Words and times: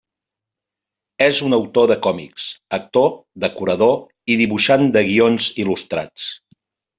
És 1.25 1.41
un 1.47 1.57
autor 1.57 1.89
de 1.91 1.97
còmics, 2.07 2.47
actor, 2.77 3.11
decorador 3.45 3.93
i 4.33 4.39
dibuixant 4.41 4.89
de 4.97 5.05
guions 5.11 5.51
il·lustrats. 5.67 6.27